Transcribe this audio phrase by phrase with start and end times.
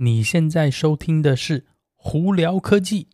[0.00, 1.64] 你现在收听的是
[1.96, 3.08] 胡聊科技。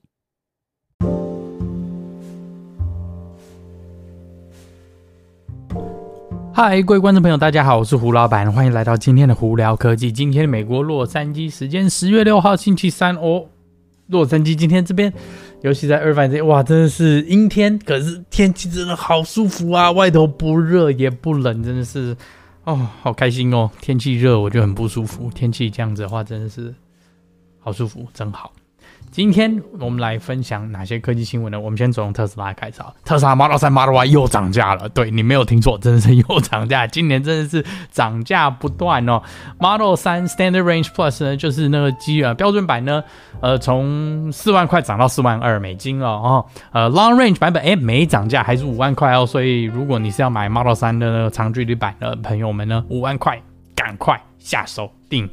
[6.52, 10.12] 嗨，各位观众朋友，大家好，我是胡老板，欢迎来到今天的胡聊科技。
[10.12, 13.46] 今天美国洛杉矶时间十月六号星期三哦，
[14.08, 15.10] 洛杉矶今天这边，
[15.62, 22.14] 尤其在二番这，哇，真的是阴天，可是天气真的好舒服啊，外头不热也不冷，真的是。
[22.64, 23.70] 哦，好开心哦！
[23.80, 26.74] 天气热我就很不舒服，天气这样子的话真的是
[27.60, 28.52] 好舒服，真好。
[29.10, 31.60] 今天我们来分享哪些科技新闻呢？
[31.60, 32.92] 我们先从特斯拉开始啊。
[33.04, 34.88] 特斯拉 Model 3、Model Y 又涨价了。
[34.88, 36.84] 对，你没有听错，真的是又涨价。
[36.84, 39.22] 今年真的是涨价不断哦。
[39.60, 43.04] Model 3 Standard Range Plus 呢，就是那个机啊标准版呢，
[43.40, 46.44] 呃，从四万块涨到四万二美金了哦。
[46.72, 49.24] 呃，Long Range 版本哎没涨价，还是五万块哦。
[49.24, 53.40] 所以如果你是要买 Model 3的那个长距离版的朋友们呢，五万块
[53.76, 55.30] 赶快下手定。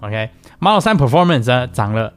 [0.00, 2.14] OK，Model 3 Performance 呢涨了。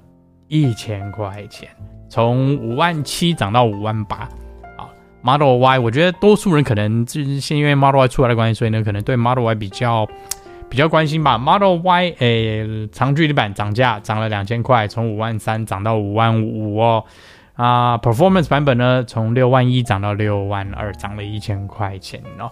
[0.52, 1.70] 一千块钱，
[2.10, 4.18] 从五万七涨到五万八。
[4.76, 4.84] 啊
[5.22, 10.06] ，Model Y，我觉得多数人可能就是先因为 Model Y 出来的关系，所以呢，可能对 Model Y 比较
[10.68, 11.38] 比较关心吧。
[11.38, 17.06] Model Y，诶、长距离版涨价，涨了两千块，从五万三涨到五万五哦。
[17.54, 22.52] 啊，Performance 版本呢，从六万一涨到六万二，涨了一千块钱哦。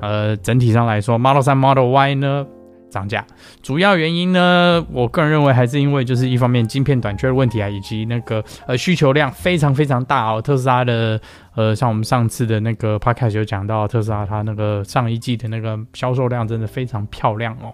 [0.00, 2.46] 呃，整体上来说，Model 3、Model Y 呢，
[2.90, 3.24] 涨价，
[3.62, 10.42] 主要原因呢，我个人认为还是因为就是一方面晶片短缺的问题啊，以及那个呃需求量非常非常大哦。
[10.42, 11.20] 特斯拉的
[11.54, 17.72] 呃，像我们上次的那个 podcast 有讲到，特斯拉它那个上一季的那个销售量真的非常漂亮哦。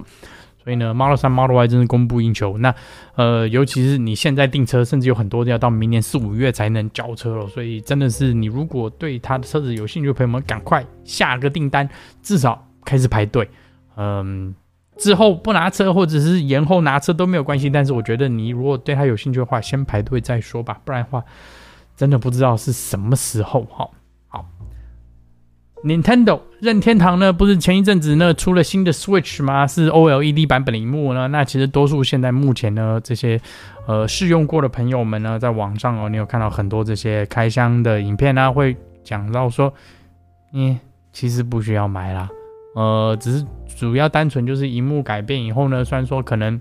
[0.63, 2.59] 所以呢，Model 3、Model Y 真是供不应求。
[2.59, 2.75] 那
[3.15, 7.47] 呃，尤其是你现在订车，甚至有很多要到明年四五月才能交车了。
[7.47, 11.89] 所以真的是你如果对他的车子有兴趣朋友们，赶快下个订单，
[12.21, 13.49] 至少开始排队。
[13.97, 14.55] 嗯。
[14.99, 17.69] 之后不拿车，或者是延后拿车都没有关系。
[17.69, 21.23] 但是我觉得你如果对他有兴趣的话，先排队再说吧，不然的话，
[21.97, 23.89] 真的不知道是什么时候哈。
[24.29, 24.45] 好
[25.85, 29.67] ，Nintendo 任天堂呢，不是前一阵子呢出了新的 Switch 吗？
[29.67, 31.29] 是 OLED 版本的荧幕呢。
[31.29, 33.41] 那其实多数现在目前呢这些
[33.87, 39.73] 呃试用过的朋友们呢，在网上哦，你有看到很多这些开箱的影片啊，会讲到说，
[40.51, 40.79] 你
[41.13, 42.29] 其实不需要买啦。
[42.77, 46.61] 呃，只是主要单纯就是荧幕改变以后呢，虽然说可能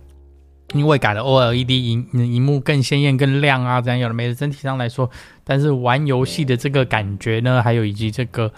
[0.73, 5.09] 因为改了 OLED 荧荧幕更鲜艳、更亮啊，这样有的没的，整体上来说，
[5.43, 8.49] 但是玩游戏的这个感觉呢，还有以及这个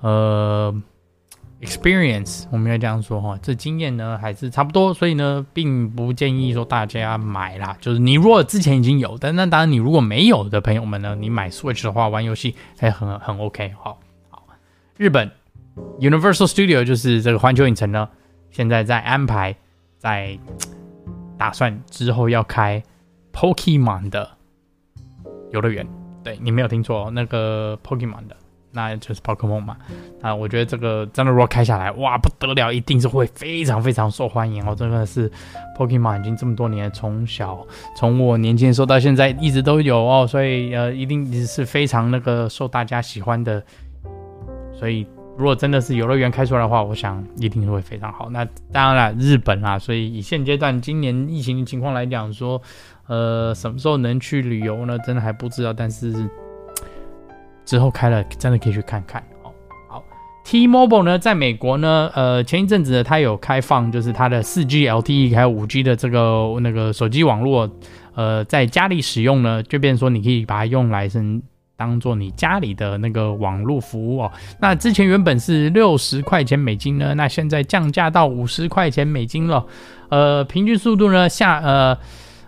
[0.00, 0.74] 呃
[1.60, 7.76] experience，我们要这样说哈，这经验呢还是差不多，所以呢，并不建议说大家买啦。
[7.80, 13.72] 就是你如果之前已经有，但那当然你如果没有的朋友们呢，你买 Switch 的话，玩游戏还很很 OK。
[13.78, 14.42] 好，好，
[14.96, 15.30] 日本。
[15.98, 18.08] Universal Studio 就是这个环球影城呢，
[18.50, 19.54] 现在在安排，
[19.98, 20.38] 在
[21.38, 22.82] 打算之后要开
[23.32, 24.28] Pokemon 的
[25.52, 25.86] 游乐园。
[26.24, 28.36] 对，你没有听错，那个 Pokemon 的，
[28.72, 29.76] 那就是 Pokemon 嘛。
[30.22, 34.74] 啊，我觉得这个真的如果开下来，哇，不得了，一定是会非常非常受欢迎哦。
[34.74, 35.30] 真的是
[35.78, 37.66] Pokemon 已经这么多年，从小
[37.96, 43.62] 从我年轻的时候到现在一直都有哦，所以呃，一定是非常那个受大家喜欢的，
[44.72, 45.06] 所以。
[45.40, 48.28] 如果真的是游乐园开出来的话，我想一定会非常好。
[48.28, 52.60] 那当然了，日本啊，所以以现阶段今年疫情的情况来讲，说，
[53.06, 54.98] 呃，什么时候能去旅游呢？
[54.98, 55.72] 真的还不知道。
[55.72, 56.12] 但是
[57.64, 59.22] 之后开了，真的可以去看看。
[59.42, 59.50] 哦，
[59.88, 60.04] 好
[60.44, 67.66] ，T-Mobile 呢，在美国呢，呃，前一阵子呢，它有开放，就是它的四 G LTE 还有五 G 的这个那个手机网络，
[68.14, 71.40] 呃，在家里使用呢，就变说你可以把它用来是。
[71.80, 74.30] 当做你家里的那个网络服务哦，
[74.60, 79.64] 那之前原本是六十块钱美金呢，那现在降价到五十块钱美金了。
[80.10, 81.96] 呃，平均速度呢下呃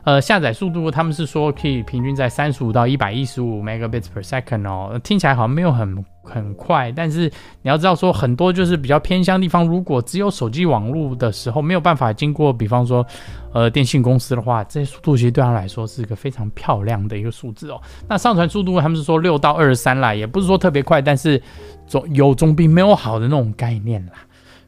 [0.05, 6.05] 呃下载速度，他们是说可以平均在三十五到一百一十五 megabits per second 哦，听起来好像没有很。
[6.33, 7.31] 很快，但是
[7.63, 13.07] 你要知道说很多就是比较偏乡地方，如果只有手机网络的时候，没有办法经过，比方说，
[13.53, 17.81] 呃，电信公司的话，这些速度其实对他来说是一个非常漂亮的一个数字哦。
[18.09, 21.41] 那上传速度他们是说六到二十三啦，也不是说特别快，但是
[21.87, 24.13] 总有总比没有好的那种概念啦。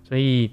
[0.07, 0.51] 所以，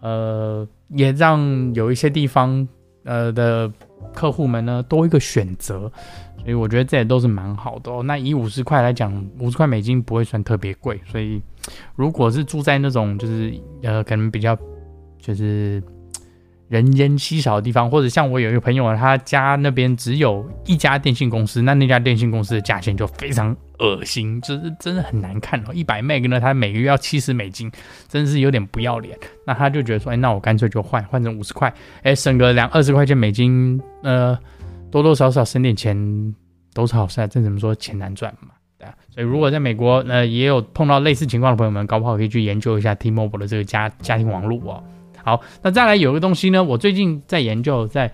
[0.00, 2.66] 呃，也让有一些地方，
[3.04, 3.70] 呃的。
[4.14, 5.90] 客户们呢多一个选择，
[6.38, 8.02] 所以我觉得这也都是蛮好的哦。
[8.02, 11.40] 那以五十块来讲，五十块美金不会算特别贵，所以
[11.94, 14.56] 如果是住在那种就是呃可能比较
[15.18, 15.82] 就是
[16.68, 25.72] 人烟稀少的地方，或者像我有一个朋友，他家那边只有一家电信公司，那那家电信公司的价钱就非常恶心，就是真的很难看哦。
[25.72, 27.70] 一百 Meg 呢，他每个月要七十美金，
[28.08, 29.18] 真是有点不要脸。
[29.46, 34.38] 那他就觉得说，哎，那我干脆就换换成五十块，哎，省个两二十块钱美金，呃，
[34.90, 36.34] 多多少少省点钱
[36.72, 37.26] 都是好事啊。
[37.26, 38.94] 这怎么说，钱难赚嘛，对啊。
[39.10, 44.82] 所以如果在美国，呃，也有碰到类似情况的朋友们，搞不好可以去研究一下 T-Mobile 的这个家家庭网络哦。
[45.22, 48.12] 好，那再来有个东西呢，我最近在研究，在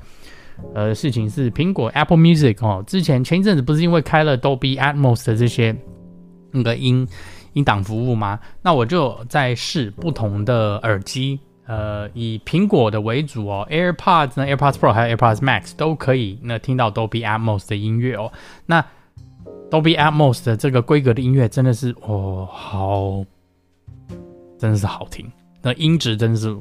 [0.75, 5.77] 呃事情是苹果 Apple Music 哦，之前前一阵子不是因为开了 Dolby Atmos 的这些
[6.51, 7.07] 那个音
[7.53, 8.41] 音档服务吗？
[8.63, 18.33] 那我就在试不同的耳机，呃，以苹果的为主哦，AirPods 呢，AirPods Pro 还有 AirPods Max 都可以那听到 Dolby Atmos 的音乐哦。
[18.67, 18.85] 那
[19.71, 23.25] Dolby Atmos 的这个规格的音乐真的是哦好，
[24.59, 25.31] 真的是好听，
[25.61, 26.57] 那音质真的是。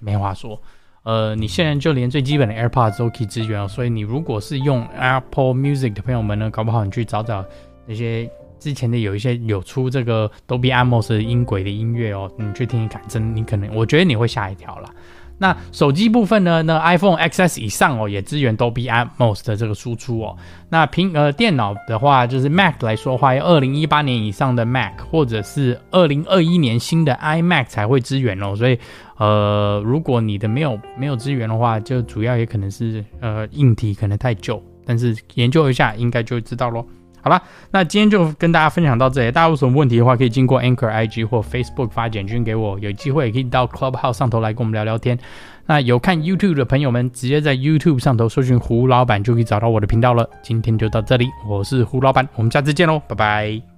[0.00, 0.62] 没话说，
[1.08, 7.42] 呃，你现在就连最基本的 AirPods 都可以支援哦，所以你如果是用 Apple Music 的朋友们呢，搞不好你去找找
[7.86, 14.90] 那些之前的有一些有出这个 Dolby Atmos 音轨的音乐哦，你去听一看，真你可能我觉得你会吓一跳了。
[15.38, 16.62] 那手机部分呢？
[16.62, 20.36] 那 iPhone XS 以上哦，也支援 Dolby Atmos 的这个输出哦。
[20.68, 28.54] 那平呃电脑的话，就是 Mac 来说的话，要二零一八年以上的 Mac 或者是二零二一年新的 iMac 才会支援哦。
[28.56, 28.78] 所以
[29.16, 36.84] 呃，如果你的没有没有支援的话，就主要也可能是呃硬体可能太旧，但是研究一下应该就知道喽。
[37.28, 37.42] 好了，
[37.72, 39.30] 那今天就跟大家分享到这里。
[39.30, 42.78] 大家有什么问题的话，可以经过 Anchor IG 或 Facebook 发简讯给我。
[42.78, 45.18] 有机会也可以到 Clubhouse 上头来跟我们聊聊天。
[45.66, 50.26] 那有看 YouTube 的朋友们，直接在 YouTube 上头搜寻胡老板就可以找到我的频道了。
[50.42, 53.77] 今天就到这里，我是胡老板，我们下次见喽，拜拜。